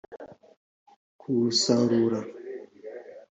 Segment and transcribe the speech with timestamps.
[1.19, 2.19] kuwusarura